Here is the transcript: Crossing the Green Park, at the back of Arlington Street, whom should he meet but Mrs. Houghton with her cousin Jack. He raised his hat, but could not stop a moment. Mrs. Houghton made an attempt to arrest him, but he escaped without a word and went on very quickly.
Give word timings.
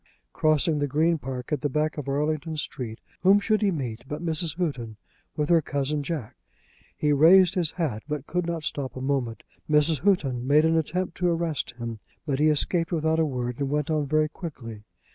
Crossing 0.33 0.79
the 0.79 0.87
Green 0.87 1.19
Park, 1.19 1.51
at 1.51 1.61
the 1.61 1.69
back 1.69 1.95
of 1.95 2.09
Arlington 2.09 2.57
Street, 2.57 2.99
whom 3.21 3.39
should 3.39 3.61
he 3.61 3.69
meet 3.69 4.03
but 4.07 4.25
Mrs. 4.25 4.57
Houghton 4.57 4.97
with 5.37 5.49
her 5.49 5.61
cousin 5.61 6.01
Jack. 6.01 6.37
He 6.97 7.13
raised 7.13 7.53
his 7.53 7.69
hat, 7.69 8.01
but 8.07 8.25
could 8.25 8.47
not 8.47 8.63
stop 8.63 8.95
a 8.97 8.99
moment. 9.01 9.43
Mrs. 9.69 9.99
Houghton 9.99 10.47
made 10.47 10.65
an 10.65 10.75
attempt 10.75 11.17
to 11.17 11.29
arrest 11.29 11.73
him, 11.77 11.99
but 12.25 12.39
he 12.39 12.47
escaped 12.47 12.91
without 12.91 13.19
a 13.19 13.25
word 13.27 13.59
and 13.59 13.69
went 13.69 13.91
on 13.91 14.07
very 14.07 14.27
quickly. 14.27 14.85